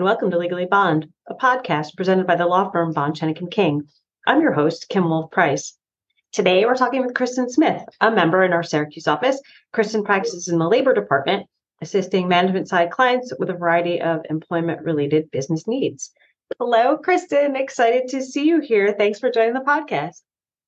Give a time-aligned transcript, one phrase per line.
[0.00, 3.86] and welcome to Legally Bond, a podcast presented by the law firm Bond Schoeneck King.
[4.26, 5.76] I'm your host, Kim Wolf Price.
[6.32, 9.38] Today, we're talking with Kristen Smith, a member in our Syracuse office.
[9.74, 11.46] Kristen practices in the labor department,
[11.82, 16.12] assisting management side clients with a variety of employment related business needs.
[16.58, 17.54] Hello, Kristen.
[17.54, 18.94] Excited to see you here.
[18.96, 20.22] Thanks for joining the podcast.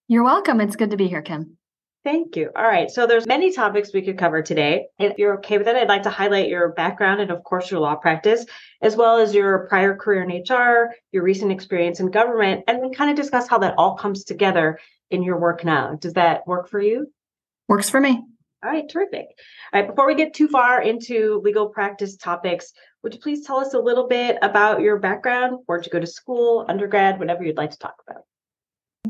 [0.08, 0.61] You're welcome.
[0.61, 1.57] It's good to be here, Kim.
[2.05, 2.50] Thank you.
[2.57, 2.91] All right.
[2.91, 4.86] So there's many topics we could cover today.
[4.99, 7.79] If you're okay with it, I'd like to highlight your background and of course your
[7.79, 8.45] law practice,
[8.81, 12.93] as well as your prior career in HR, your recent experience in government, and then
[12.93, 14.81] kind of discuss how that all comes together
[15.12, 15.95] in your work now.
[15.95, 17.07] Does that work for you?
[17.68, 18.25] Works for me.
[18.64, 19.26] All right, terrific.
[19.73, 22.73] All right, before we get too far into legal practice topics,
[23.04, 25.61] would you please tell us a little bit about your background?
[25.67, 28.23] Where'd you go to school, undergrad, whatever you'd like to talk about?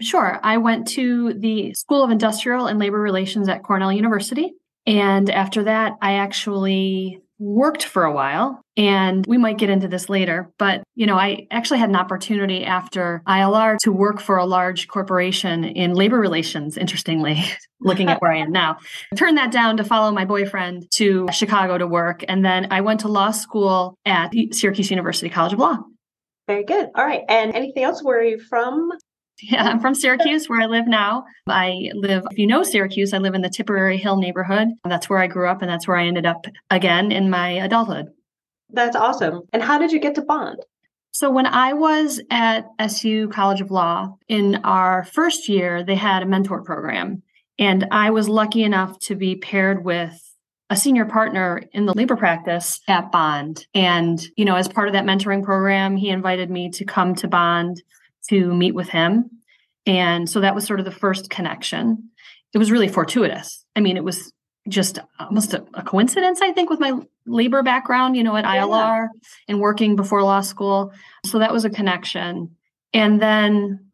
[0.00, 0.40] Sure.
[0.42, 4.54] I went to the School of Industrial and Labor Relations at Cornell University.
[4.86, 8.62] And after that, I actually worked for a while.
[8.76, 12.64] And we might get into this later but you know i actually had an opportunity
[12.64, 17.44] after ilr to work for a large corporation in labor relations interestingly
[17.82, 18.78] looking at where i am now.
[19.14, 22.24] Turned that down to follow my boyfriend to chicago to work.
[22.28, 25.76] And then i went to law school at syracuse university college of law.
[26.46, 26.88] Very good.
[26.94, 27.22] All right.
[27.28, 28.02] And anything else?
[28.02, 28.90] Where are you from
[29.42, 31.24] yeah, I'm from Syracuse, where I live now.
[31.48, 34.68] I live, if you know Syracuse, I live in the Tipperary Hill neighborhood.
[34.84, 38.06] That's where I grew up, and that's where I ended up again in my adulthood.
[38.70, 39.42] That's awesome.
[39.52, 40.58] And how did you get to Bond?
[41.10, 46.22] So, when I was at SU College of Law in our first year, they had
[46.22, 47.22] a mentor program.
[47.58, 50.18] And I was lucky enough to be paired with
[50.70, 53.66] a senior partner in the labor practice at Bond.
[53.74, 57.28] And, you know, as part of that mentoring program, he invited me to come to
[57.28, 57.82] Bond
[58.28, 59.30] to meet with him.
[59.86, 62.10] And so that was sort of the first connection.
[62.54, 63.64] It was really fortuitous.
[63.74, 64.32] I mean, it was
[64.68, 66.92] just almost a, a coincidence, I think, with my
[67.26, 68.62] labor background, you know, at yeah.
[68.62, 69.08] ILR
[69.48, 70.92] and working before law school.
[71.26, 72.54] So that was a connection.
[72.94, 73.86] And then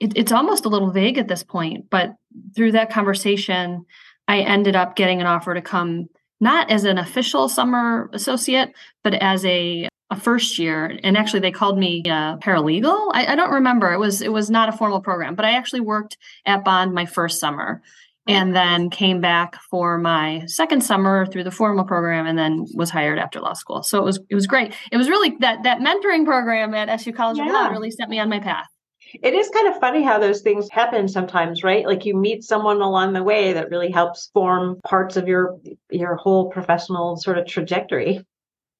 [0.00, 2.14] it, it's almost a little vague at this point, but
[2.54, 3.84] through that conversation,
[4.26, 6.08] I ended up getting an offer to come
[6.40, 8.72] not as an official summer associate,
[9.02, 13.10] but as a a first year and actually they called me a paralegal.
[13.12, 13.92] I, I, don't remember.
[13.92, 17.04] It was it was not a formal program but i actually worked at bond my
[17.04, 17.82] first summer
[18.28, 22.90] and then came back for my second summer through the formal program and then was
[22.90, 23.82] hired after law school.
[23.82, 24.74] So it was it was great.
[24.92, 27.46] It was really that that mentoring program at su college yeah.
[27.46, 28.66] of law really set me on my path.
[29.22, 31.86] It is kind of funny how those things happen sometimes right?
[31.86, 35.58] Like you meet someone along the way that really helps form parts of your
[35.90, 38.20] your whole professional sort of trajectory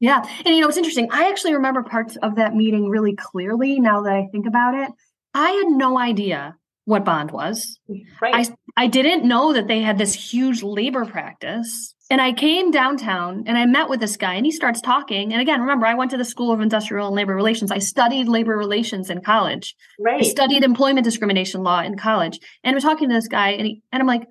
[0.00, 0.22] yeah.
[0.44, 1.08] And you know, it's interesting.
[1.10, 4.90] I actually remember parts of that meeting really clearly now that I think about it.
[5.34, 7.78] I had no idea what bond was.
[8.22, 8.48] Right.
[8.48, 11.94] I, I didn't know that they had this huge labor practice.
[12.10, 15.32] And I came downtown and I met with this guy and he starts talking.
[15.34, 17.70] And again, remember, I went to the School of Industrial and Labor Relations.
[17.70, 19.76] I studied labor relations in college.
[20.00, 20.22] Right.
[20.22, 22.40] I studied employment discrimination law in college.
[22.64, 24.26] And we're talking to this guy and he, and I'm like,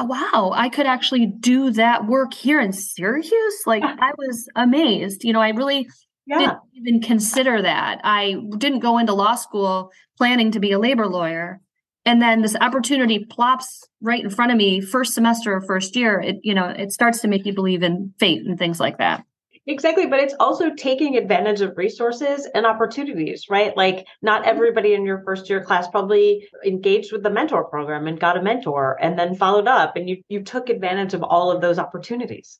[0.00, 3.62] Oh, wow, I could actually do that work here in Syracuse.
[3.66, 5.24] Like I was amazed.
[5.24, 5.88] You know, I really
[6.26, 6.38] yeah.
[6.38, 8.00] didn't even consider that.
[8.04, 11.60] I didn't go into law school planning to be a labor lawyer.
[12.04, 16.20] And then this opportunity plops right in front of me first semester or first year.
[16.20, 19.24] It, you know, it starts to make you believe in fate and things like that.
[19.68, 23.76] Exactly, but it's also taking advantage of resources and opportunities, right?
[23.76, 24.50] Like not mm-hmm.
[24.50, 28.42] everybody in your first year class probably engaged with the mentor program and got a
[28.42, 32.58] mentor and then followed up and you you took advantage of all of those opportunities.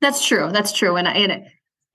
[0.00, 0.50] That's true.
[0.52, 0.94] That's true.
[0.94, 1.44] And I and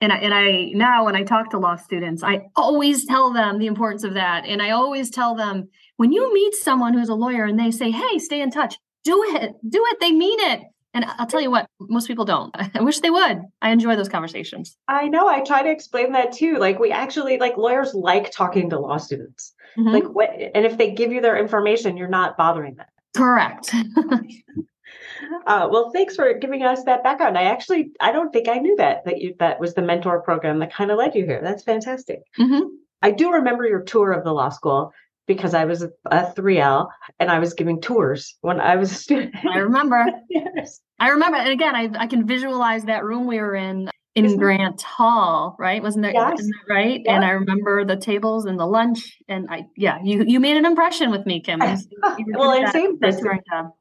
[0.02, 3.58] and I, and I now when I talk to law students, I always tell them
[3.58, 4.44] the importance of that.
[4.44, 7.90] And I always tell them when you meet someone who's a lawyer and they say,
[7.90, 9.52] "Hey, stay in touch." Do it.
[9.66, 10.00] Do it.
[10.00, 10.60] They mean it.
[10.92, 12.54] And I'll tell you what, most people don't.
[12.74, 13.42] I wish they would.
[13.62, 14.76] I enjoy those conversations.
[14.88, 15.28] I know.
[15.28, 16.56] I try to explain that too.
[16.56, 19.54] Like we actually like lawyers like talking to law students.
[19.78, 19.88] Mm-hmm.
[19.88, 22.86] Like what and if they give you their information, you're not bothering them.
[23.16, 23.72] Correct.
[25.46, 27.38] uh, well, thanks for giving us that background.
[27.38, 30.58] I actually I don't think I knew that that you that was the mentor program
[30.58, 31.40] that kind of led you here.
[31.42, 32.20] That's fantastic.
[32.38, 32.66] Mm-hmm.
[33.02, 34.92] I do remember your tour of the law school
[35.26, 36.88] because I was a, 3L
[37.18, 39.34] and I was giving tours when I was a student.
[39.48, 40.04] I remember.
[40.30, 40.80] yes.
[40.98, 41.38] I remember.
[41.38, 45.54] And again, I, I can visualize that room we were in in Isn't Grant Hall,
[45.58, 45.80] right?
[45.82, 46.36] Wasn't that, yes.
[46.36, 47.00] that right?
[47.06, 49.18] And I remember the tables and the lunch.
[49.28, 51.60] And I, yeah, you you made an impression with me, Kim.
[51.60, 52.98] well, it's the same.
[52.98, 53.22] That's,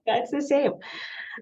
[0.06, 0.74] that's the same.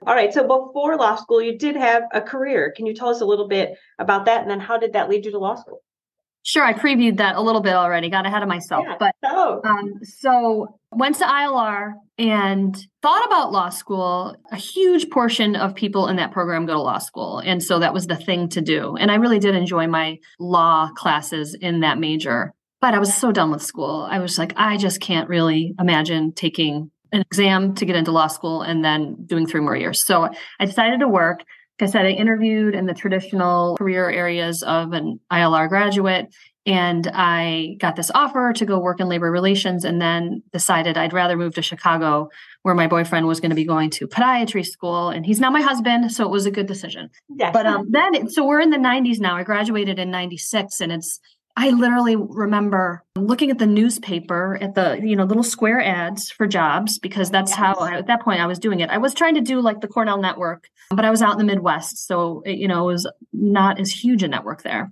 [0.06, 0.34] All right.
[0.34, 2.74] So before law school, you did have a career.
[2.76, 4.42] Can you tell us a little bit about that?
[4.42, 5.82] And then how did that lead you to law school?
[6.44, 8.10] Sure, I previewed that a little bit already.
[8.10, 8.96] Got ahead of myself, yeah.
[9.00, 9.62] but oh.
[9.66, 14.36] um, so went to ILR and thought about law school.
[14.52, 17.40] A huge portion of people in that program go to law school.
[17.40, 18.96] And so that was the thing to do.
[18.96, 22.54] And I really did enjoy my law classes in that major.
[22.80, 24.08] But I was so done with school.
[24.10, 28.28] I was like, I just can't really imagine taking an exam to get into law
[28.28, 30.06] school and then doing three more years.
[30.06, 30.30] So
[30.60, 31.44] I decided to work.
[31.82, 36.34] I said, I interviewed in the traditional career areas of an ILR graduate
[36.68, 41.14] and I got this offer to go work in labor relations and then decided I'd
[41.14, 42.30] rather move to Chicago
[42.64, 45.62] where my boyfriend was going to be going to podiatry school and he's now my
[45.62, 47.10] husband so it was a good decision.
[47.34, 47.54] Yes.
[47.54, 49.38] But um then so we're in the 90s now.
[49.38, 51.22] I graduated in 96 and it's
[51.58, 56.46] I literally remember looking at the newspaper at the you know little square ads for
[56.46, 57.58] jobs because that's yes.
[57.58, 58.92] how I, at that point I was doing it.
[58.92, 61.44] I was trying to do like the Cornell network, but I was out in the
[61.44, 64.92] Midwest, so it, you know it was not as huge a network there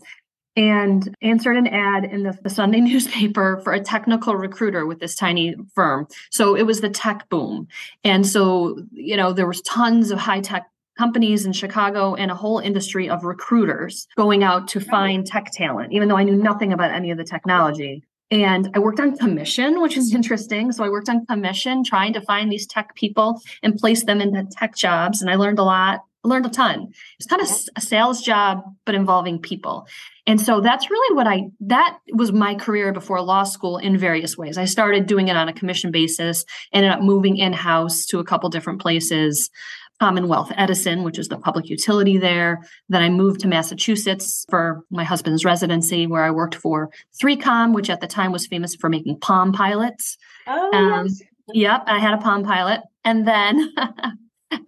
[0.57, 5.13] and answered an ad in the, the, Sunday newspaper for a technical recruiter with this
[5.13, 6.07] tiny firm.
[6.31, 7.67] So it was the tech boom.
[8.05, 12.35] And so, you know, there was tons of high tech companies in Chicago and a
[12.35, 16.73] whole industry of recruiters going out to find tech talent, even though I knew nothing
[16.73, 18.03] about any of the technology.
[18.31, 20.71] And I worked on commission, which is interesting.
[20.71, 24.45] So I worked on commission, trying to find these tech people and place them into
[24.51, 25.21] tech jobs.
[25.21, 26.91] And I learned a lot, learned a ton.
[27.19, 29.87] It's kind of a sales job, but involving people.
[30.27, 34.35] And so that's really what I, that was my career before law school in various
[34.35, 34.57] ways.
[34.57, 38.23] I started doing it on a commission basis, ended up moving in house to a
[38.23, 39.51] couple different places.
[39.99, 42.59] Commonwealth Edison, which is the public utility there.
[42.89, 46.89] Then I moved to Massachusetts for my husband's residency, where I worked for
[47.21, 50.17] 3Com, which at the time was famous for making Palm pilots.
[50.47, 51.21] Oh, um, yes.
[51.53, 52.81] Yep, I had a Palm pilot.
[53.03, 53.71] And then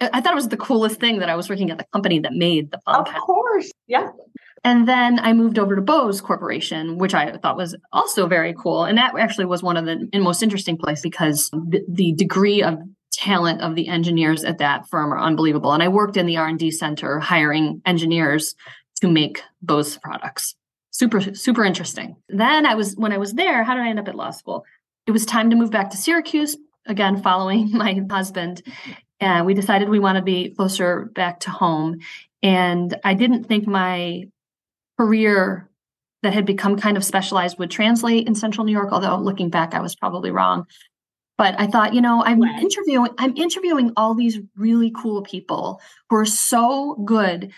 [0.01, 2.33] I thought it was the coolest thing that I was working at the company that
[2.33, 3.21] made the Palm Of pilot.
[3.21, 3.71] course.
[3.88, 4.09] Yeah.
[4.63, 8.85] And then I moved over to Bose Corporation, which I thought was also very cool.
[8.85, 12.79] And that actually was one of the most interesting places because the, the degree of
[13.17, 15.73] talent of the engineers at that firm are unbelievable.
[15.73, 18.55] And I worked in the R&D center hiring engineers
[19.01, 20.55] to make Bose products.
[20.91, 22.15] Super, super interesting.
[22.29, 24.63] Then I was, when I was there, how did I end up at law school?
[25.07, 28.61] It was time to move back to Syracuse, again, following my husband.
[29.19, 31.99] And we decided we want to be closer back to home.
[32.43, 34.25] And I didn't think my
[34.99, 35.69] career
[36.21, 39.73] that had become kind of specialized would translate in central New York, although looking back,
[39.73, 40.65] I was probably wrong.
[41.38, 45.80] But I thought, you know, I'm interviewing, I'm interviewing all these really cool people
[46.10, 47.51] who are so good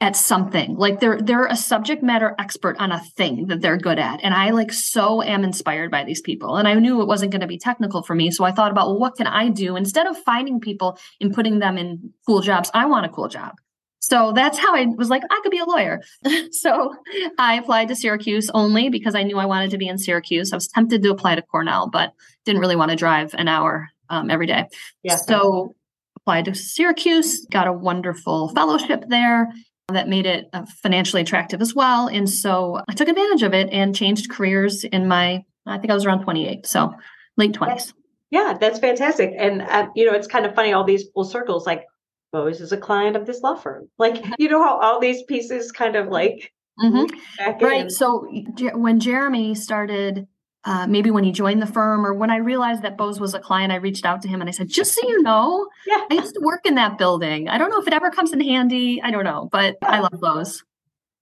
[0.00, 0.76] at something.
[0.76, 4.20] Like they're they're a subject matter expert on a thing that they're good at.
[4.22, 6.56] And I like so am inspired by these people.
[6.56, 8.30] And I knew it wasn't going to be technical for me.
[8.30, 11.60] So I thought about well, what can I do instead of finding people and putting
[11.60, 12.70] them in cool jobs?
[12.74, 13.54] I want a cool job.
[13.98, 16.00] So that's how I was like, I could be a lawyer.
[16.52, 16.94] so
[17.38, 20.52] I applied to Syracuse only because I knew I wanted to be in Syracuse.
[20.52, 22.12] I was tempted to apply to Cornell, but
[22.46, 24.64] didn't really want to drive an hour um, every day.
[25.02, 25.16] Yeah.
[25.16, 25.74] So
[26.16, 29.52] applied to Syracuse, got a wonderful fellowship there
[29.88, 32.08] that made it uh, financially attractive as well.
[32.08, 35.94] And so I took advantage of it and changed careers in my, I think I
[35.94, 36.66] was around 28.
[36.66, 36.92] So
[37.36, 37.92] late 20s.
[38.30, 39.32] Yeah, that's fantastic.
[39.38, 41.84] And, uh, you know, it's kind of funny, all these full circles, like
[42.32, 43.88] Bose is a client of this law firm.
[43.98, 46.52] Like, you know how all these pieces kind of like
[46.82, 47.64] mm-hmm.
[47.64, 47.90] right.
[47.90, 48.26] So
[48.74, 50.26] when Jeremy started,
[50.66, 53.38] uh, maybe when he joined the firm or when I realized that Bose was a
[53.38, 56.04] client, I reached out to him and I said, just so you know, yeah.
[56.10, 57.48] I used to work in that building.
[57.48, 59.00] I don't know if it ever comes in handy.
[59.00, 60.64] I don't know, but I love Bose.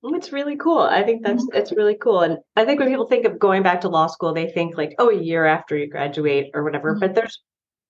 [0.03, 0.81] It's really cool.
[0.81, 1.57] I think that's mm-hmm.
[1.57, 2.21] it's really cool.
[2.21, 4.95] And I think when people think of going back to law school, they think like,
[4.99, 6.93] oh, a year after you graduate or whatever.
[6.93, 7.01] Mm-hmm.
[7.01, 7.41] But there's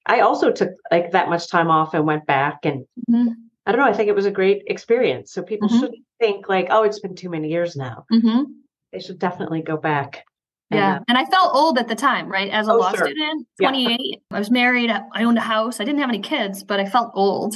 [0.07, 3.29] I also took like that much time off and went back and mm-hmm.
[3.67, 5.33] I don't know, I think it was a great experience.
[5.33, 5.81] So people mm-hmm.
[5.81, 8.05] shouldn't think like, oh, it's been too many years now.
[8.13, 8.43] Mm-hmm.
[8.93, 10.25] They should definitely go back.
[10.71, 10.99] Yeah.
[11.09, 12.51] And, I felt old at the time, right?
[12.51, 13.07] As a oh, law sure.
[13.07, 14.17] student, 28, yeah.
[14.31, 15.81] I was married, I owned a house.
[15.81, 17.55] I didn't have any kids, but I felt old.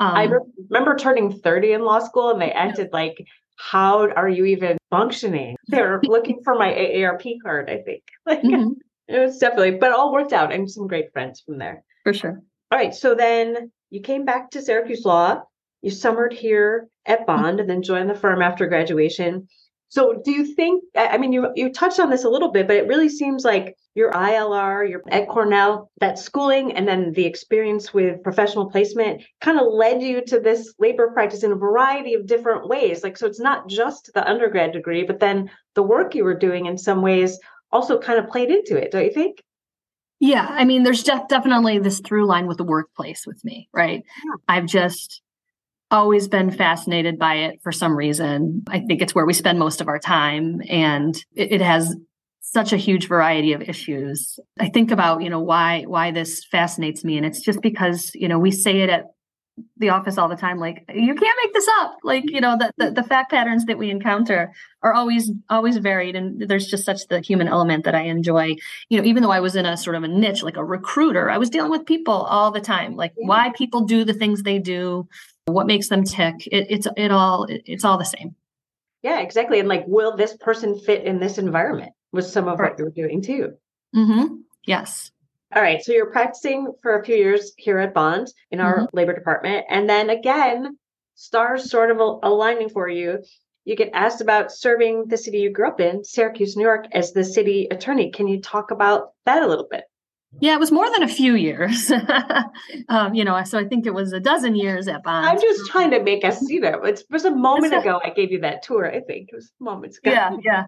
[0.00, 2.96] Um, I re- remember turning 30 in law school and they acted yeah.
[2.96, 3.24] like,
[3.56, 5.56] how are you even functioning?
[5.68, 8.02] They're looking for my AARP card, I think.
[8.26, 8.72] Like, mm-hmm.
[9.08, 11.82] it was definitely, but all worked out and some great friends from there.
[12.04, 12.42] For sure.
[12.70, 12.94] All right.
[12.94, 15.42] So then you came back to Syracuse Law.
[15.80, 19.48] You summered here at Bond and then joined the firm after graduation.
[19.90, 22.76] So do you think I mean you you touched on this a little bit, but
[22.76, 27.94] it really seems like your ILR, your at Cornell, that schooling and then the experience
[27.94, 32.26] with professional placement kind of led you to this labor practice in a variety of
[32.26, 33.02] different ways.
[33.02, 36.66] Like so it's not just the undergrad degree, but then the work you were doing
[36.66, 37.38] in some ways
[37.72, 39.42] also kind of played into it, don't you think?
[40.20, 44.02] Yeah, I mean, there's def- definitely this through line with the workplace with me, right?
[44.24, 44.34] Yeah.
[44.48, 45.22] I've just
[45.90, 48.62] always been fascinated by it for some reason.
[48.68, 51.96] I think it's where we spend most of our time, and it, it has
[52.40, 54.38] such a huge variety of issues.
[54.58, 58.26] I think about, you know, why why this fascinates me and it's just because, you
[58.26, 59.04] know, we say it at
[59.76, 62.70] the office all the time like you can't make this up like you know the,
[62.76, 64.52] the, the fact patterns that we encounter
[64.82, 68.54] are always always varied and there's just such the human element that i enjoy
[68.88, 71.30] you know even though i was in a sort of a niche like a recruiter
[71.30, 74.58] i was dealing with people all the time like why people do the things they
[74.58, 75.08] do
[75.48, 78.34] what makes them tick it, it's it all it's all the same
[79.02, 82.72] yeah exactly and like will this person fit in this environment with some of right.
[82.72, 83.52] what you're doing too
[83.94, 84.36] mm-hmm.
[84.66, 85.10] yes
[85.54, 85.82] all right.
[85.82, 88.96] So you're practicing for a few years here at Bond in our mm-hmm.
[88.96, 89.64] labor department.
[89.70, 90.76] And then again,
[91.14, 93.18] stars sort of aligning for you.
[93.64, 97.12] You get asked about serving the city you grew up in, Syracuse, New York, as
[97.12, 98.10] the city attorney.
[98.10, 99.84] Can you talk about that a little bit?
[100.40, 101.90] Yeah, it was more than a few years.
[102.88, 105.26] um, you know, so I think it was a dozen years at Bond.
[105.26, 106.84] I'm just trying to make us see that.
[106.84, 109.30] It was a moment ago I gave you that tour, I think.
[109.32, 110.10] It was moments ago.
[110.10, 110.64] Yeah, yeah.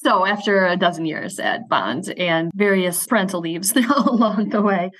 [0.00, 4.92] So after a dozen years at Bond and various parental leaves along the way,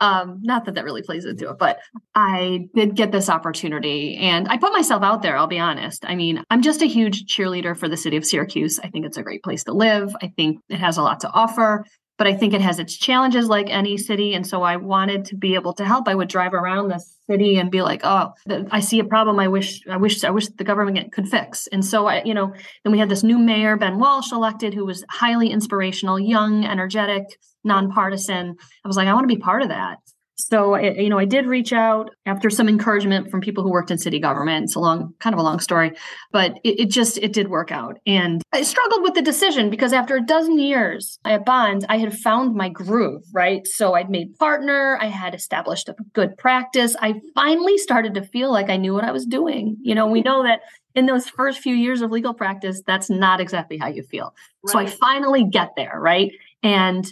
[0.00, 1.78] um, not that that really plays into it, but
[2.14, 5.36] I did get this opportunity and I put myself out there.
[5.36, 6.06] I'll be honest.
[6.06, 8.78] I mean, I'm just a huge cheerleader for the city of Syracuse.
[8.78, 10.16] I think it's a great place to live.
[10.22, 11.84] I think it has a lot to offer
[12.18, 14.34] but I think it has its challenges like any city.
[14.34, 16.08] And so I wanted to be able to help.
[16.08, 18.32] I would drive around the city and be like, oh,
[18.70, 19.38] I see a problem.
[19.38, 21.66] I wish, I wish, I wish the government could fix.
[21.68, 22.54] And so I, you know,
[22.84, 27.24] then we had this new mayor, Ben Walsh, elected, who was highly inspirational, young, energetic,
[27.64, 28.56] nonpartisan.
[28.84, 29.98] I was like, I want to be part of that.
[30.38, 33.96] So, you know, I did reach out after some encouragement from people who worked in
[33.96, 34.64] city government.
[34.64, 35.92] It's a long, kind of a long story,
[36.30, 37.98] but it, it, just, it did work out.
[38.06, 42.16] And I struggled with the decision because after a dozen years at Bond, I had
[42.16, 43.66] found my groove, right?
[43.66, 46.94] So I'd made partner, I had established a good practice.
[47.00, 49.78] I finally started to feel like I knew what I was doing.
[49.80, 50.60] You know, we know that
[50.94, 54.34] in those first few years of legal practice, that's not exactly how you feel.
[54.62, 54.72] Right.
[54.72, 56.32] So I finally get there, right?
[56.62, 57.04] And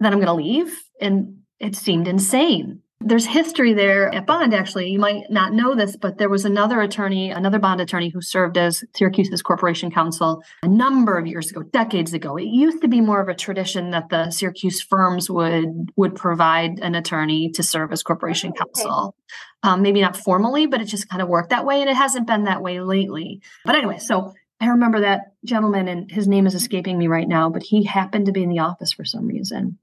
[0.00, 0.76] then I'm going to leave.
[1.00, 2.82] And it seemed insane.
[3.00, 4.90] There's history there at Bond, actually.
[4.90, 8.58] You might not know this, but there was another attorney, another Bond attorney who served
[8.58, 12.36] as Syracuse's corporation counsel a number of years ago, decades ago.
[12.36, 16.80] It used to be more of a tradition that the Syracuse firms would would provide
[16.80, 19.14] an attorney to serve as corporation counsel.
[19.62, 22.26] Um, maybe not formally, but it just kind of worked that way, and it hasn't
[22.26, 23.42] been that way lately.
[23.64, 27.48] But anyway, so I remember that gentleman, and his name is escaping me right now,
[27.48, 29.78] but he happened to be in the office for some reason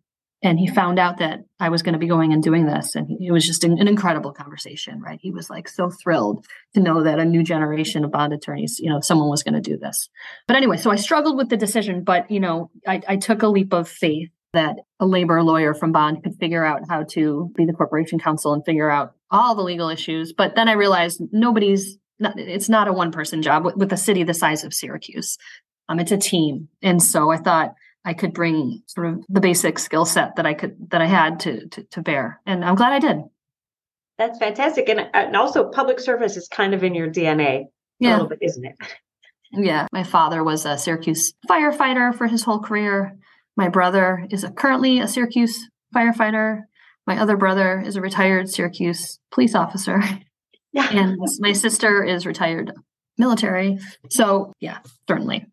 [0.45, 2.93] and he found out that I was going to be going and doing this.
[2.93, 5.17] And it was just an, an, incredible conversation, right?
[5.19, 8.91] He was like so thrilled to know that a new generation of bond attorneys, you
[8.91, 10.07] know, someone was going to do this.
[10.47, 13.47] But anyway, so I struggled with the decision, but, you know, I, I took a
[13.47, 17.65] leap of faith that a labor lawyer from Bond could figure out how to be
[17.65, 20.31] the corporation counsel and figure out all the legal issues.
[20.31, 23.97] But then I realized nobody's, not, it's not a one person job with, with a
[23.97, 25.39] city the size of Syracuse.
[25.89, 26.69] Um, it's a team.
[26.83, 27.73] And so I thought,
[28.05, 31.39] I could bring sort of the basic skill set that I could that I had
[31.41, 33.17] to, to, to bear, and I'm glad I did.
[34.17, 37.65] That's fantastic, and uh, and also public service is kind of in your DNA
[37.99, 38.11] yeah.
[38.11, 38.75] a little bit, isn't it?
[39.51, 43.17] Yeah, my father was a Syracuse firefighter for his whole career.
[43.55, 46.63] My brother is a, currently a Syracuse firefighter.
[47.07, 50.01] My other brother is a retired Syracuse police officer.
[50.73, 50.89] Yeah.
[50.91, 52.73] And my sister is retired
[53.17, 53.77] military.
[54.09, 55.45] So, yeah, certainly.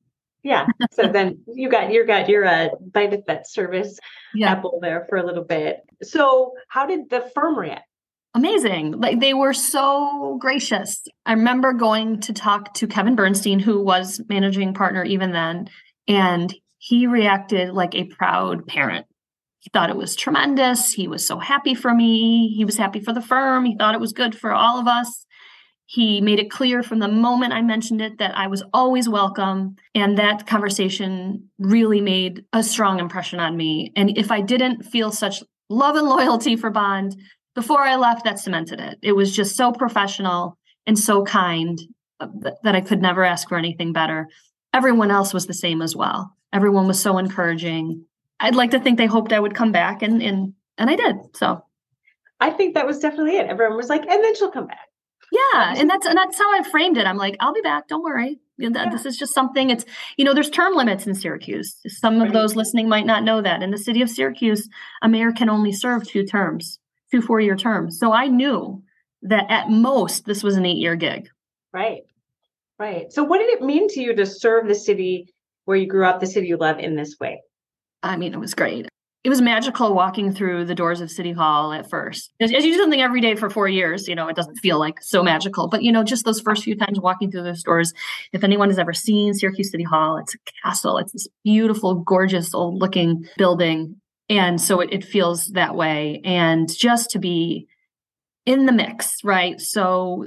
[0.43, 0.67] Yeah.
[0.93, 3.99] So then you got you got your uh, bite that service
[4.35, 4.53] yeah.
[4.53, 5.81] apple there for a little bit.
[6.03, 7.87] So how did the firm react?
[8.35, 8.93] Amazing.
[8.93, 11.03] Like they were so gracious.
[11.27, 15.69] I remember going to talk to Kevin Bernstein, who was managing partner even then,
[16.09, 19.07] and he reacted like a proud parent.
[19.61, 20.93] He thought it was tremendous.
[20.93, 22.53] He was so happy for me.
[22.57, 23.65] He was happy for the firm.
[23.65, 25.25] He thought it was good for all of us.
[25.93, 29.77] He made it clear from the moment I mentioned it that I was always welcome.
[29.95, 33.93] And that conversation really made a strong impression on me.
[33.95, 37.15] And if I didn't feel such love and loyalty for Bond
[37.55, 39.01] before I left, that cemented it.
[39.03, 40.57] It was just so professional
[40.87, 41.79] and so kind
[42.21, 42.29] uh,
[42.63, 44.29] that I could never ask for anything better.
[44.73, 46.35] Everyone else was the same as well.
[46.55, 48.07] Everyone was so encouraging.
[48.41, 51.17] I'd like to think they hoped I would come back and and and I did.
[51.35, 51.63] So
[52.41, 53.49] I think that was definitely it.
[53.49, 54.89] Everyone was like, and then she'll come back.
[55.33, 57.07] Yeah, and that's and that's how I framed it.
[57.07, 57.89] I'm like, I'll be back.
[57.89, 58.39] Don't worry.
[58.59, 58.91] Yeah.
[58.91, 59.71] This is just something.
[59.71, 59.87] It's
[60.19, 61.75] you know, there's term limits in Syracuse.
[61.87, 63.63] Some of those listening might not know that.
[63.63, 64.69] In the city of Syracuse,
[65.01, 66.79] a mayor can only serve two terms,
[67.11, 67.99] two four-year terms.
[67.99, 68.83] So I knew
[69.23, 71.31] that at most this was an eight-year gig.
[71.73, 72.03] Right,
[72.79, 73.11] right.
[73.11, 75.33] So what did it mean to you to serve the city
[75.65, 77.41] where you grew up, the city you love, in this way?
[78.03, 78.87] I mean, it was great.
[79.25, 82.33] It was magical walking through the doors of City Hall at first.
[82.41, 84.81] As, as, you do something every day for four years, you know, it doesn't feel
[84.81, 85.69] like so magical.
[85.69, 87.93] But, you know, just those first few times walking through those doors,
[88.33, 90.99] if anyone has ever seen Syracuse City Hall, it's a castle.
[90.99, 93.97] It's this beautiful, gorgeous, old looking building.
[94.29, 96.21] And so it, it feels that way.
[96.25, 97.69] And just to be
[98.45, 99.61] in the mix, right?
[99.61, 100.27] So,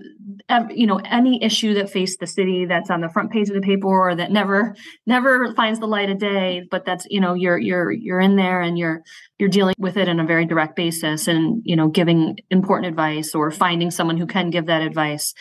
[0.70, 3.62] you know, any issue that faced the city that's on the front page of the
[3.62, 4.74] paper or that never,
[5.06, 8.62] never finds the light of day, but that's, you know, you're, you're, you're in there
[8.62, 9.02] and you're,
[9.38, 13.36] you're dealing with it in a very direct basis and, you know, giving important advice
[13.36, 15.34] or finding someone who can give that advice.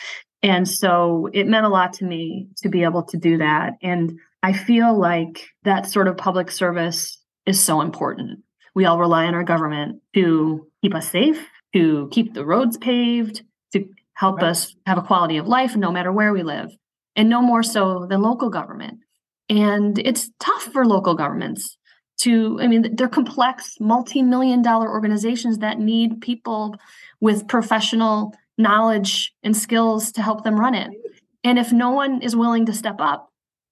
[0.43, 3.75] And so it meant a lot to me to be able to do that.
[3.81, 8.39] And I feel like that sort of public service is so important.
[8.75, 13.43] We all rely on our government to keep us safe to keep the roads paved,
[13.73, 14.47] to help right.
[14.51, 16.71] us have a quality of life no matter where we live,
[17.15, 18.99] and no more so than local government.
[19.49, 21.77] And it's tough for local governments
[22.21, 26.75] to, I mean, they're complex, multi million dollar organizations that need people
[27.19, 30.91] with professional knowledge and skills to help them run it.
[31.43, 33.29] And if no one is willing to step up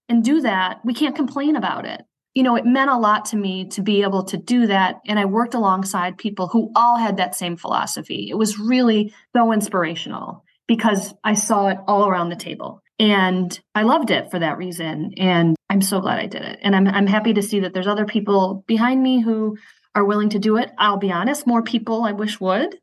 [0.09, 2.01] and do that, we can't complain about it
[2.33, 4.95] you know, it meant a lot to me to be able to do that.
[5.05, 8.27] And I worked alongside people who all had that same philosophy.
[8.29, 12.81] It was really so inspirational because I saw it all around the table.
[12.99, 15.13] And I loved it for that reason.
[15.17, 16.59] And I'm so glad I did it.
[16.61, 19.57] And I'm, I'm happy to see that there's other people behind me who
[19.93, 20.71] are willing to do it.
[20.77, 22.75] I'll be honest, more people I wish would.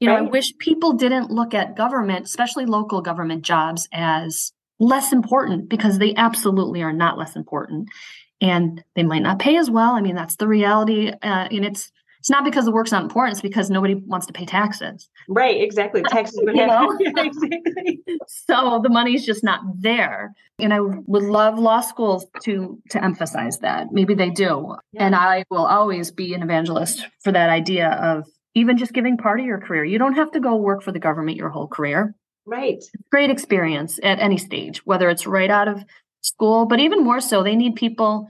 [0.00, 0.26] You know, right.
[0.26, 5.98] I wish people didn't look at government, especially local government jobs, as less important because
[5.98, 7.88] they absolutely are not less important
[8.40, 9.92] and they might not pay as well.
[9.92, 11.10] I mean, that's the reality.
[11.10, 14.32] Uh, and it's it's not because the work's not important; it's because nobody wants to
[14.32, 15.08] pay taxes.
[15.28, 15.60] Right?
[15.60, 16.02] Exactly.
[16.08, 18.00] Taxes would have exactly.
[18.26, 20.34] So the money's just not there.
[20.58, 23.92] And I would love law schools to to emphasize that.
[23.92, 24.74] Maybe they do.
[24.92, 25.06] Yeah.
[25.06, 28.24] And I will always be an evangelist for that idea of
[28.56, 29.84] even just giving part of your career.
[29.84, 32.14] You don't have to go work for the government your whole career.
[32.46, 32.82] Right.
[33.10, 35.84] Great experience at any stage, whether it's right out of
[36.26, 38.28] school, but even more so, they need people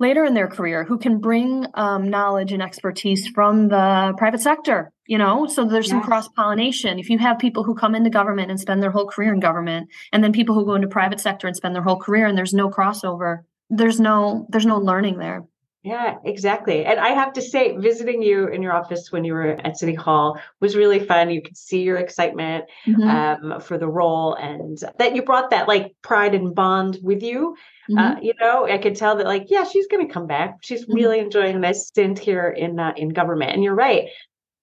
[0.00, 4.92] later in their career who can bring um, knowledge and expertise from the private sector
[5.06, 5.46] you know?
[5.46, 8.82] So there's some cross pollination if you have people who come into government and spend
[8.82, 11.74] their whole career in government and then people who go into private sector and spend
[11.74, 15.44] their whole career and there's no crossover there's no there's no learning there
[15.82, 16.84] yeah, exactly.
[16.84, 19.94] And I have to say, visiting you in your office when you were at City
[19.94, 21.30] Hall was really fun.
[21.30, 23.52] You could see your excitement mm-hmm.
[23.54, 27.56] um, for the role and that you brought that like pride and bond with you.
[27.90, 27.98] Uh, mm-hmm.
[27.98, 30.58] Uh, you know, I could tell that like, yeah, she's going to come back.
[30.60, 30.94] She's mm-hmm.
[30.94, 33.50] really enjoying this stint here in uh, in government.
[33.50, 34.08] And you're right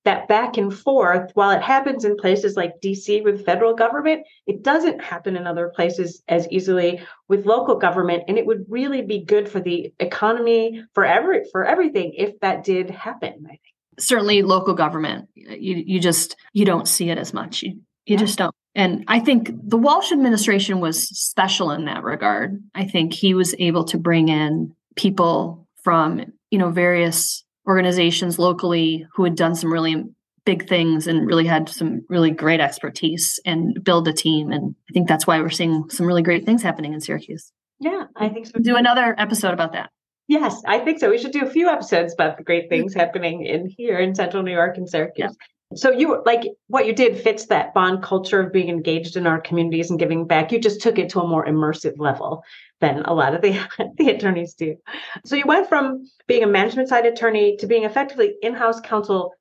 [0.06, 4.64] that back and forth, while it happens in places like DC with federal government, it
[4.64, 8.24] doesn't happen in other places as easily with local government.
[8.28, 12.64] And it would really be good for the economy, for every for everything, if that
[12.64, 13.62] did happen, I think.
[14.00, 15.28] Certainly local government.
[15.36, 17.62] You you just you don't see it as much.
[17.62, 17.72] You
[18.06, 18.18] you yeah.
[18.18, 18.56] just don't.
[18.76, 22.64] And I think the Walsh administration was special in that regard.
[22.74, 29.06] I think he was able to bring in people from, you know, various organizations locally
[29.13, 30.06] who had done some really
[30.45, 34.52] big things and really had some really great expertise and build a team.
[34.52, 37.52] And I think that's why we're seeing some really great things happening in Syracuse.
[37.80, 38.60] Yeah, I think so.
[38.60, 39.89] Do another episode about that.
[40.28, 41.10] Yes, I think so.
[41.10, 44.43] We should do a few episodes about the great things happening in here in Central
[44.43, 45.36] New York and Syracuse.
[45.76, 49.40] So you like what you did fits that bond culture of being engaged in our
[49.40, 50.52] communities and giving back.
[50.52, 52.44] You just took it to a more immersive level
[52.82, 53.60] than a lot of the,
[53.98, 54.78] the attorneys do.
[55.26, 59.34] So you went from being a management side attorney to being effectively in-house counsel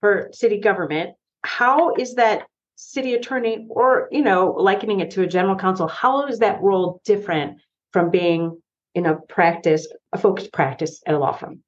[0.00, 1.16] for city government.
[1.42, 6.26] How is that city attorney or, you know, likening it to a general counsel, how
[6.26, 7.58] is that role different
[7.92, 8.60] from being
[8.94, 11.62] in a practice, a focused practice at a law firm?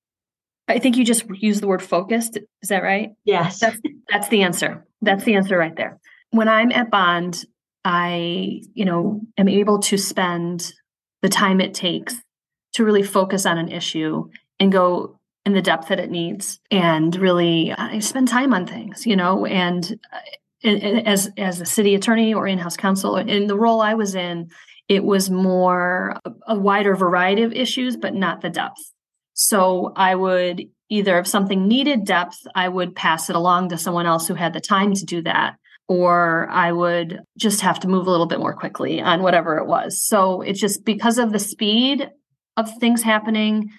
[0.68, 2.38] I think you just used the word focused.
[2.62, 3.10] Is that right?
[3.24, 3.60] Yes.
[3.60, 3.78] That's,
[4.10, 4.84] that's the answer.
[5.02, 5.98] That's the answer right there.
[6.30, 7.44] When I'm at Bond,
[7.84, 10.72] I, you know, am able to spend
[11.22, 12.16] the time it takes
[12.74, 17.14] to really focus on an issue and go in the depth that it needs and
[17.14, 20.18] really uh, spend time on things, you know, and uh,
[20.68, 24.50] as as a city attorney or in-house counsel in the role I was in,
[24.88, 26.16] it was more
[26.48, 28.92] a wider variety of issues, but not the depth.
[29.36, 34.06] So I would either if something needed depth, I would pass it along to someone
[34.06, 35.56] else who had the time to do that
[35.88, 39.66] or I would just have to move a little bit more quickly on whatever it
[39.66, 40.02] was.
[40.02, 42.10] So it's just because of the speed
[42.56, 43.70] of things happening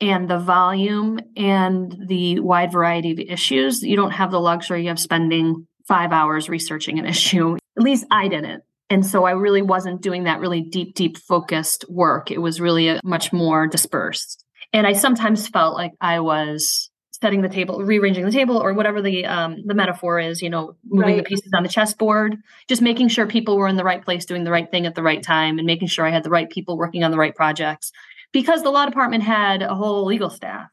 [0.00, 4.98] and the volume and the wide variety of issues, you don't have the luxury of
[4.98, 7.56] spending five hours researching an issue.
[7.76, 8.64] At least I didn't.
[8.90, 12.30] And so I really wasn't doing that really deep, deep focused work.
[12.30, 14.41] It was really uh, much more dispersed.
[14.72, 19.00] And I sometimes felt like I was setting the table, rearranging the table, or whatever
[19.00, 21.24] the um, the metaphor is, you know, moving right.
[21.24, 22.36] the pieces on the chessboard,
[22.68, 25.02] just making sure people were in the right place, doing the right thing at the
[25.02, 27.92] right time, and making sure I had the right people working on the right projects.
[28.32, 30.68] Because the law department had a whole legal staff,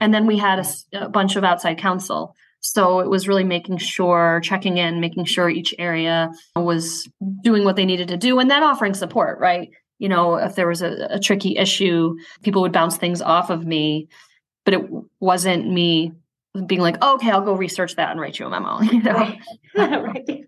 [0.00, 2.34] and then we had a, a bunch of outside counsel.
[2.60, 7.06] So it was really making sure, checking in, making sure each area was
[7.42, 9.68] doing what they needed to do, and then offering support, right?
[10.04, 13.64] You know, if there was a, a tricky issue, people would bounce things off of
[13.64, 14.08] me
[14.64, 14.82] but it
[15.20, 16.12] wasn't me
[16.66, 18.80] being like, oh, okay, I'll go research that and write you a memo.
[18.82, 19.12] You know?
[19.12, 19.38] Right.
[19.76, 20.44] right.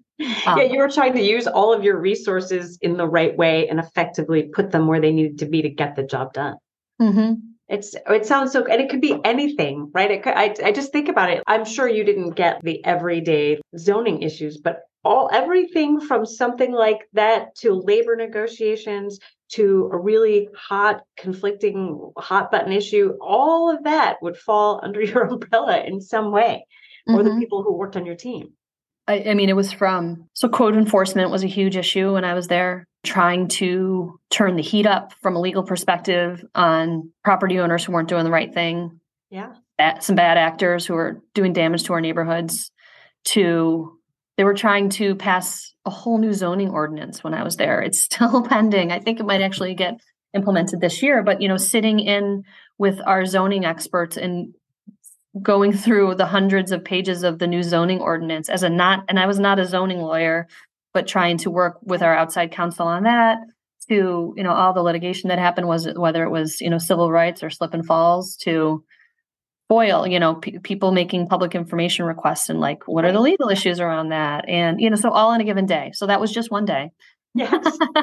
[0.47, 3.69] Um, yeah, you were trying to use all of your resources in the right way
[3.69, 6.57] and effectively put them where they needed to be to get the job done.
[7.01, 7.35] Mm-hmm.
[7.69, 10.11] It's it sounds so, and it could be anything, right?
[10.11, 11.43] It could, I I just think about it.
[11.49, 17.09] I'm sure you didn't get the everyday zoning issues, but all everything from something like
[17.13, 19.19] that to labor negotiations
[19.53, 25.25] to a really hot, conflicting, hot button issue, all of that would fall under your
[25.25, 26.67] umbrella in some way,
[27.07, 27.29] or mm-hmm.
[27.29, 28.53] the people who worked on your team.
[29.09, 32.35] I, I, mean, it was from so code enforcement was a huge issue when I
[32.35, 37.85] was there, trying to turn the heat up from a legal perspective on property owners
[37.85, 39.01] who weren't doing the right thing.
[39.31, 39.55] Yeah.
[40.01, 42.71] some bad actors who were doing damage to our neighborhoods,
[43.27, 43.97] to
[44.37, 47.81] they were trying to pass a whole new zoning ordinance when I was there.
[47.81, 48.93] It's still pending.
[48.93, 49.99] I think it might actually get
[50.35, 52.45] implemented this year, but you know, sitting in
[52.79, 54.55] with our zoning experts and
[55.43, 59.19] going through the hundreds of pages of the new zoning ordinance as a not and
[59.19, 60.47] I was not a zoning lawyer,
[60.95, 63.39] but trying to work with our outside counsel on that
[63.89, 67.11] to, you know, all the litigation that happened was whether it was, you know, civil
[67.11, 68.83] rights or slip and falls to
[69.69, 73.49] FOIL, you know, p- people making public information requests and like, what are the legal
[73.49, 74.49] issues around that?
[74.49, 75.91] And, you know, so all in a given day.
[75.95, 76.93] So that was just one day.
[77.35, 77.77] Yes.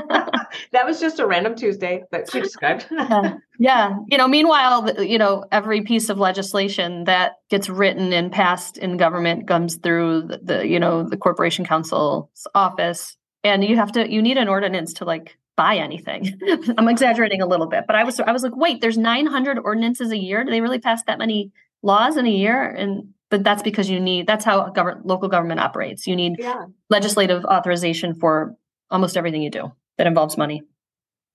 [0.72, 2.86] that was just a random Tuesday that she described.
[2.92, 3.36] yeah.
[3.58, 3.96] yeah.
[4.08, 8.98] You know, meanwhile, you know, every piece of legislation that gets written and passed in
[8.98, 13.18] government comes through the, the you know, the corporation counsel's office.
[13.44, 16.40] And you have to, you need an ordinance to like buy anything.
[16.78, 20.12] I'm exaggerating a little bit, but I was I was like, wait, there's 900 ordinances
[20.12, 20.44] a year.
[20.44, 22.70] Do they really pass that many laws in a year?
[22.70, 26.08] And but that's because you need that's how government local government operates.
[26.08, 26.66] You need yeah.
[26.90, 28.56] legislative authorization for
[28.90, 30.64] almost everything you do that involves money.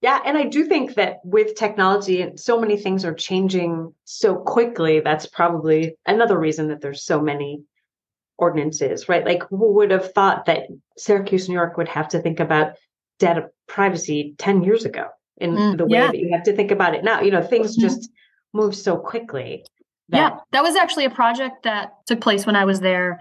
[0.00, 5.00] Yeah, and I do think that with technology, so many things are changing so quickly.
[5.00, 7.64] That's probably another reason that there's so many
[8.36, 9.24] ordinances, right?
[9.24, 12.74] Like, who would have thought that Syracuse, New York would have to think about
[13.18, 16.06] data privacy 10 years ago in mm, the way yeah.
[16.08, 17.20] that you have to think about it now.
[17.20, 17.86] You know, things mm-hmm.
[17.86, 18.10] just
[18.52, 19.64] move so quickly.
[20.08, 23.20] That- yeah, that was actually a project that took place when I was there.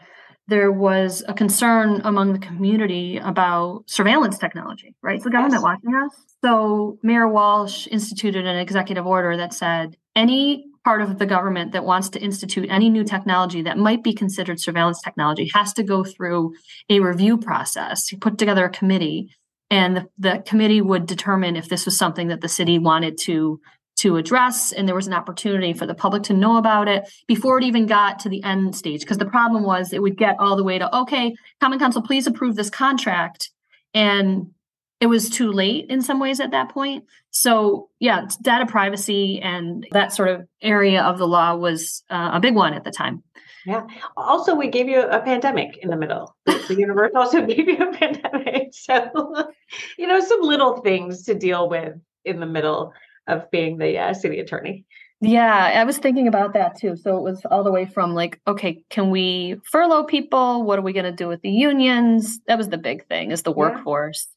[0.49, 5.15] There was a concern among the community about surveillance technology, right?
[5.15, 5.63] It's the government yes.
[5.63, 6.15] watching us.
[6.41, 11.83] So Mayor Walsh instituted an executive order that said any part of the government that
[11.83, 16.05] wants to institute any new technology that might be considered surveillance technology has to go
[16.05, 16.53] through
[16.89, 18.07] a review process.
[18.07, 19.35] He put together a committee
[19.69, 23.59] and the, the committee would determine if this was something that the city wanted to
[23.97, 27.57] to address and there was an opportunity for the public to know about it before
[27.57, 28.99] it even got to the end stage.
[28.99, 32.27] Because the problem was it would get all the way to okay common council please
[32.27, 33.49] approve this contract.
[33.93, 34.51] And
[34.99, 37.05] it was too late in some ways at that point.
[37.31, 42.39] So yeah data privacy and that sort of area of the law was uh, a
[42.39, 43.23] big one at the time
[43.67, 43.85] yeah.
[44.15, 46.33] Also, we gave you a pandemic in the middle.
[46.45, 48.69] The universe also gave you a pandemic.
[48.71, 49.51] So,
[49.97, 52.93] you know, some little things to deal with in the middle
[53.27, 54.85] of being the uh, city attorney.
[55.19, 56.95] Yeah, I was thinking about that too.
[56.95, 60.63] So it was all the way from like, okay, can we furlough people?
[60.63, 62.39] What are we going to do with the unions?
[62.47, 64.27] That was the big thing, is the workforce.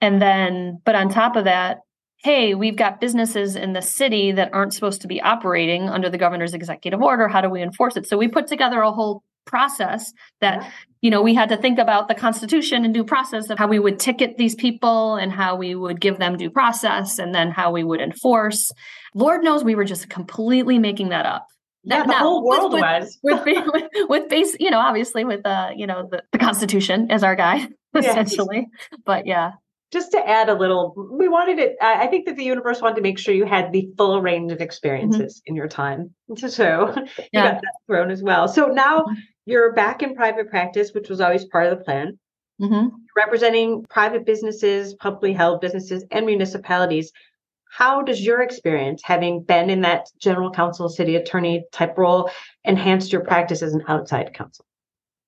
[0.00, 0.08] Yeah.
[0.08, 1.80] And then, but on top of that,
[2.22, 6.18] hey, we've got businesses in the city that aren't supposed to be operating under the
[6.18, 7.28] governor's executive order.
[7.28, 8.06] How do we enforce it?
[8.06, 10.70] So we put together a whole process that yeah.
[11.00, 13.78] you know we had to think about the constitution and due process of how we
[13.78, 17.72] would ticket these people and how we would give them due process and then how
[17.72, 18.70] we would enforce
[19.14, 21.46] lord knows we were just completely making that up
[21.82, 25.70] yeah, the whole world with, was with, with, with base, you know, obviously with uh,
[25.74, 28.68] you know, the, the Constitution as our guide, essentially.
[29.06, 29.52] But yeah,
[29.92, 31.76] just to add a little, we wanted it.
[31.80, 34.60] I think that the universe wanted to make sure you had the full range of
[34.60, 35.50] experiences mm-hmm.
[35.50, 36.14] in your time.
[36.36, 37.52] So you yeah.
[37.52, 38.46] got that thrown as well.
[38.46, 39.14] So now mm-hmm.
[39.46, 42.18] you're back in private practice, which was always part of the plan.
[42.60, 42.88] Mm-hmm.
[43.16, 47.10] Representing private businesses, publicly held businesses, and municipalities.
[47.68, 52.30] How does your experience, having been in that general counsel, city attorney type role,
[52.64, 54.64] enhance your practice as an outside counsel?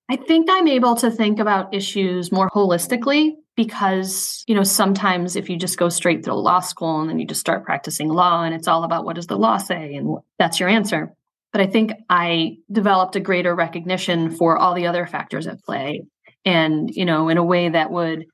[0.09, 5.49] I think I'm able to think about issues more holistically because you know sometimes if
[5.51, 8.55] you just go straight to law school and then you just start practicing law and
[8.55, 11.13] it's all about what does the law say and that's your answer
[11.53, 16.05] but I think I developed a greater recognition for all the other factors at play
[16.45, 18.25] and, you know, in a way that would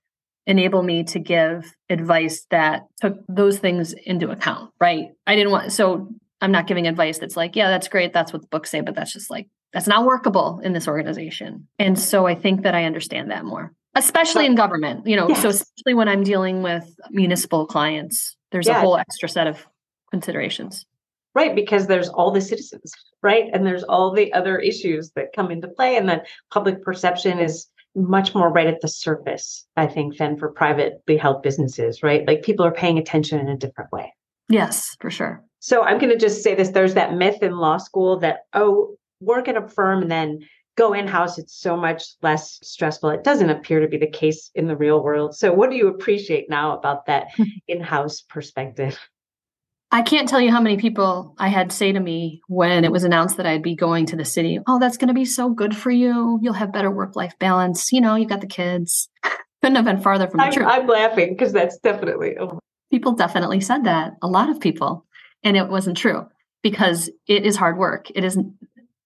[0.46, 5.08] enable me to give advice that took those things into account, right?
[5.26, 6.08] I didn't want, so
[6.40, 8.12] I'm not giving advice that's like, yeah, that's great.
[8.12, 11.68] That's what the books say, but that's just like, that's not workable in this organization.
[11.78, 15.42] And so I think that I understand that more, especially in government, you know, yes.
[15.42, 18.78] so especially when I'm dealing with municipal clients, there's yeah.
[18.78, 19.66] a whole extra set of
[20.10, 20.86] considerations.
[21.34, 23.44] Right, because there's all the citizens, right?
[23.52, 25.96] And there's all the other issues that come into play.
[25.96, 30.50] And then public perception is much more right at the surface, I think, than for
[30.50, 32.26] privately held businesses, right?
[32.26, 34.12] Like people are paying attention in a different way.
[34.48, 35.44] Yes, for sure.
[35.60, 38.96] So I'm going to just say this there's that myth in law school that, oh,
[39.20, 40.40] work at a firm and then
[40.78, 43.10] go in house, it's so much less stressful.
[43.10, 45.34] It doesn't appear to be the case in the real world.
[45.34, 47.28] So, what do you appreciate now about that
[47.68, 48.98] in house perspective?
[49.90, 53.04] I can't tell you how many people I had say to me when it was
[53.04, 55.74] announced that I'd be going to the city, Oh, that's going to be so good
[55.74, 56.38] for you.
[56.42, 57.90] You'll have better work life balance.
[57.90, 59.08] You know, you've got the kids.
[59.62, 60.68] Couldn't have been farther from the I'm, truth.
[60.70, 62.36] I'm laughing because that's definitely.
[62.92, 64.12] People definitely said that.
[64.22, 65.04] A lot of people.
[65.42, 66.28] And it wasn't true
[66.62, 68.08] because it is hard work.
[68.14, 68.38] It is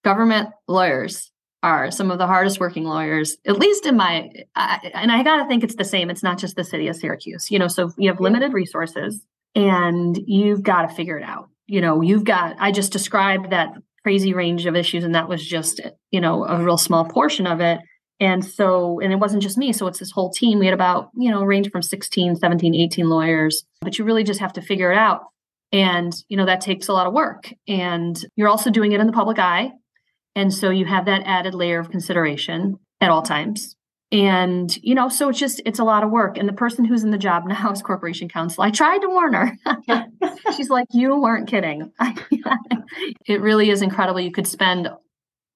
[0.02, 1.32] government lawyers
[1.62, 5.42] are some of the hardest working lawyers, at least in my, I, and I got
[5.42, 6.11] to think it's the same.
[6.11, 10.18] It's not just the city of Syracuse, you know, so you have limited resources and
[10.27, 11.48] you've got to figure it out.
[11.66, 13.68] You know, you've got, I just described that
[14.03, 17.61] crazy range of issues, and that was just, you know, a real small portion of
[17.61, 17.79] it.
[18.18, 19.72] And so, and it wasn't just me.
[19.72, 20.59] So it's this whole team.
[20.59, 24.40] We had about, you know, range from 16, 17, 18 lawyers, but you really just
[24.40, 25.22] have to figure it out.
[25.72, 27.53] And, you know, that takes a lot of work.
[27.66, 29.70] And you're also doing it in the public eye.
[30.35, 33.77] And so you have that added layer of consideration at all times.
[34.12, 36.37] And you know so it's just it's a lot of work.
[36.37, 38.62] And the person who's in the job now is corporation counsel.
[38.62, 39.57] I tried to warn her.
[40.57, 41.92] She's like you weren't kidding.
[43.27, 44.21] It really is incredible.
[44.21, 44.87] You could spend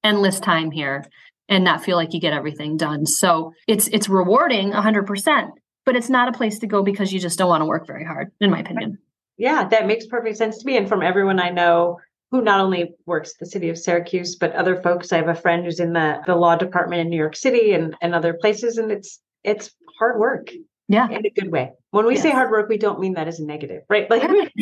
[0.02, 1.04] endless time here
[1.50, 3.04] and not feel like you get everything done.
[3.04, 5.48] So it's it's rewarding 100%
[5.84, 8.04] but it's not a place to go because you just don't want to work very
[8.04, 8.98] hard in my opinion.
[9.36, 10.78] Yeah that makes perfect sense to me.
[10.78, 11.98] And from everyone i know
[12.30, 15.12] who not only works at the city of Syracuse, but other folks.
[15.12, 17.94] I have a friend who's in the, the law department in New York City and,
[18.00, 20.50] and other places, and it's it's hard work.
[20.88, 21.08] Yeah.
[21.08, 21.72] In a good way.
[21.90, 22.22] When we yes.
[22.22, 24.08] say hard work, we don't mean that as a negative, right?
[24.08, 24.22] Like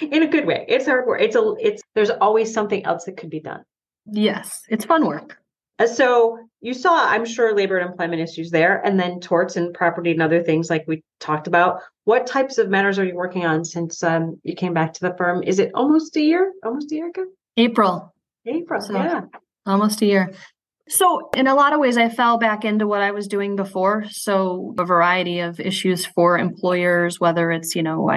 [0.00, 0.64] in a good way.
[0.68, 1.20] It's hard work.
[1.20, 3.62] It's a it's there's always something else that could be done.
[4.06, 4.62] Yes.
[4.68, 5.38] It's fun work.
[5.78, 9.74] Uh, so you saw, I'm sure, labor and employment issues there, and then torts and
[9.74, 11.80] property and other things like we talked about.
[12.06, 15.12] What types of matters are you working on since um, you came back to the
[15.18, 15.42] firm?
[15.42, 16.52] Is it almost a year?
[16.64, 17.24] Almost a year ago?
[17.56, 18.14] April.
[18.46, 19.22] April, so, yeah.
[19.66, 20.32] Almost a year.
[20.88, 24.04] So, in a lot of ways, I fell back into what I was doing before.
[24.08, 28.08] So, a variety of issues for employers, whether it's, you know,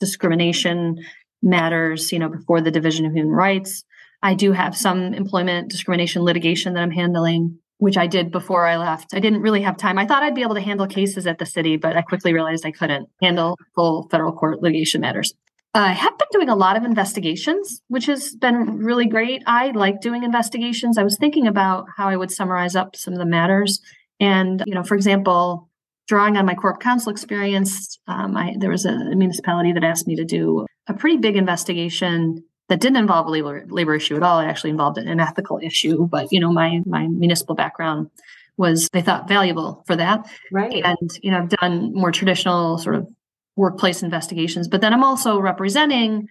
[0.00, 0.96] discrimination
[1.42, 3.84] matters, you know, before the Division of Human Rights,
[4.22, 8.76] I do have some employment discrimination litigation that I'm handling, which I did before I
[8.76, 9.14] left.
[9.14, 9.98] I didn't really have time.
[9.98, 12.64] I thought I'd be able to handle cases at the city, but I quickly realized
[12.66, 15.32] I couldn't handle full federal court litigation matters.
[15.72, 19.42] I have been doing a lot of investigations, which has been really great.
[19.46, 20.98] I like doing investigations.
[20.98, 23.80] I was thinking about how I would summarize up some of the matters.
[24.20, 25.70] And, you know, for example,
[26.06, 30.16] drawing on my corp counsel experience, um, I, there was a municipality that asked me
[30.16, 34.38] to do a pretty big investigation that didn't involve a labor, labor issue at all.
[34.38, 36.06] It actually involved an ethical issue.
[36.06, 38.10] But you know, my my municipal background
[38.56, 40.30] was they thought valuable for that.
[40.52, 40.82] Right.
[40.84, 43.08] And you know, I've done more traditional sort of
[43.56, 44.68] workplace investigations.
[44.68, 46.28] But then I'm also representing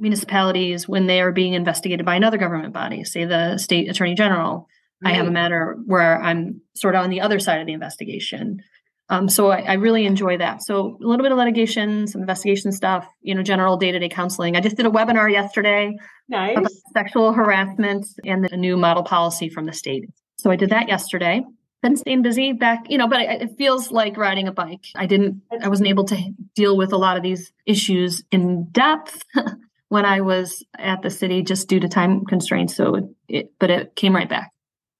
[0.00, 4.68] municipalities when they are being investigated by another government body, say the state attorney general.
[5.00, 5.12] Right.
[5.12, 8.62] I have a matter where I'm sort of on the other side of the investigation.
[9.10, 10.62] Um, so I, I, really enjoy that.
[10.62, 14.54] So a little bit of litigation, some investigation stuff, you know, general day-to-day counseling.
[14.54, 15.96] I just did a webinar yesterday
[16.28, 16.56] nice.
[16.56, 20.04] about sexual harassment and the new model policy from the state.
[20.36, 21.42] So I did that yesterday.
[21.80, 24.84] Been staying busy back, you know, but it, it feels like riding a bike.
[24.94, 29.22] I didn't, I wasn't able to deal with a lot of these issues in depth
[29.88, 32.76] when I was at the city just due to time constraints.
[32.76, 34.52] So it, but it came right back.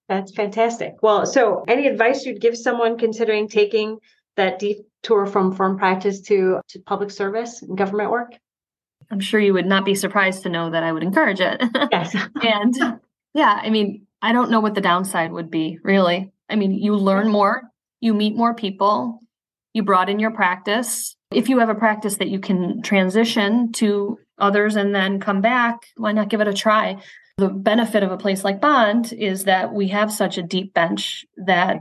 [0.08, 0.94] That's fantastic.
[1.02, 3.98] Well, so any advice you'd give someone considering taking
[4.36, 8.32] that detour from firm practice to, to public service and government work?
[9.10, 11.62] I'm sure you would not be surprised to know that I would encourage it.
[11.90, 12.14] Yes.
[12.42, 13.00] and
[13.34, 16.32] yeah, I mean, I don't know what the downside would be, really.
[16.48, 17.62] I mean, you learn more,
[18.00, 19.20] you meet more people,
[19.74, 21.14] you broaden your practice.
[21.30, 25.80] If you have a practice that you can transition to others and then come back,
[25.96, 26.96] why not give it a try?
[27.38, 31.24] The benefit of a place like Bond is that we have such a deep bench
[31.46, 31.78] that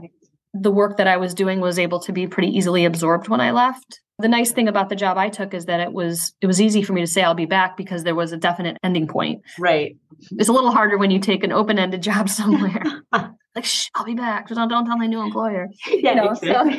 [0.54, 3.50] the work that I was doing was able to be pretty easily absorbed when I
[3.50, 4.00] left.
[4.20, 6.82] The nice thing about the job I took is that it was it was easy
[6.82, 9.42] for me to say I'll be back because there was a definite ending point.
[9.58, 9.96] Right.
[10.32, 12.82] It's a little harder when you take an open-ended job somewhere.
[13.12, 14.48] like, Shh, I'll be back.
[14.48, 15.68] Don't, don't tell my new employer.
[15.88, 16.70] Yeah, You know, so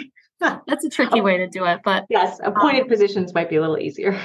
[0.68, 3.62] that's a tricky way to do it, but yes, appointed um, positions might be a
[3.62, 4.18] little easier.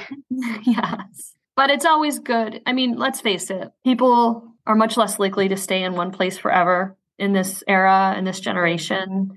[0.63, 1.34] yes.
[1.55, 2.61] But it's always good.
[2.65, 6.37] I mean, let's face it, people are much less likely to stay in one place
[6.37, 9.31] forever in this era and this generation.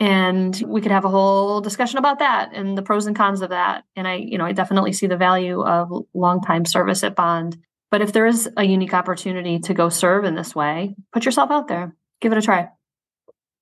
[0.00, 3.50] And we could have a whole discussion about that and the pros and cons of
[3.50, 3.84] that.
[3.96, 7.56] And I, you know, I definitely see the value of long time service at Bond.
[7.90, 11.50] But if there is a unique opportunity to go serve in this way, put yourself
[11.50, 11.94] out there.
[12.20, 12.68] Give it a try.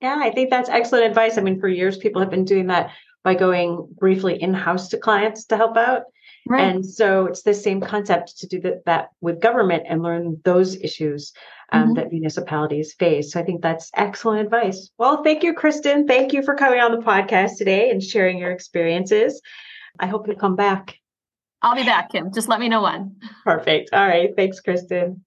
[0.00, 1.38] Yeah, I think that's excellent advice.
[1.38, 2.90] I mean, for years, people have been doing that
[3.22, 6.02] by going briefly in house to clients to help out.
[6.48, 6.62] Right.
[6.74, 10.76] And so it's the same concept to do that, that with government and learn those
[10.76, 11.32] issues
[11.70, 11.94] um, Mhm.
[11.96, 13.32] that municipalities face.
[13.32, 14.90] So I think that's excellent advice.
[14.98, 16.06] Well, thank you, Kristen.
[16.06, 19.40] Thank you for coming on the podcast today and sharing your experiences.
[19.98, 20.98] I hope you come back.
[21.62, 22.32] I'll be back, Kim.
[22.34, 23.16] Just let me know when.
[23.44, 23.90] Perfect.
[23.92, 24.30] All right.
[24.36, 25.24] Thanks, Kristen.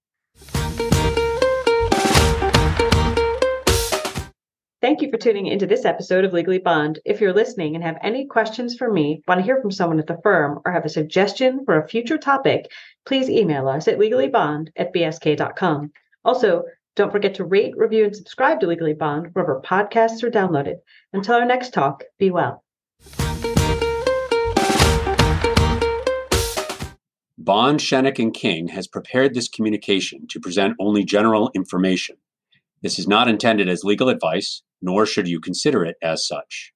[4.85, 6.99] Thank you for tuning into this episode of Legally Bond.
[7.05, 10.05] If you're listening and have any questions for me, want to hear from someone at
[10.05, 12.71] the firm, or have a suggestion for a future topic,
[13.03, 15.91] please email us at legallybond at bsk.com.
[16.23, 20.75] Also, don't forget to rate, review, and subscribe to Legally Bond wherever podcasts are downloaded.
[21.13, 22.63] Until our next talk, be well.
[27.39, 32.17] Bond, Schoeneck, and King has prepared this communication to present only general information.
[32.83, 36.71] This is not intended as legal advice, nor should you consider it as such.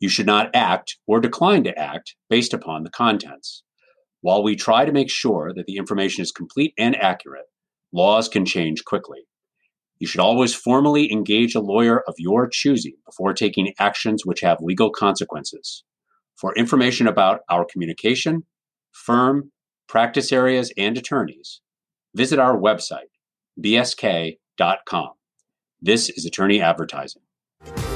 [0.00, 3.62] You should not act or decline to act based upon the contents.
[4.20, 7.46] While we try to make sure that the information is complete and accurate,
[7.92, 9.20] laws can change quickly.
[9.98, 14.58] You should always formally engage a lawyer of your choosing before taking actions which have
[14.60, 15.84] legal consequences.
[16.36, 18.44] For information about our communication,
[18.92, 19.52] firm,
[19.88, 21.60] practice areas, and attorneys,
[22.14, 23.12] visit our website,
[23.62, 25.10] bsk.com.
[25.80, 27.23] This is attorney advertising.
[27.64, 27.93] Thank you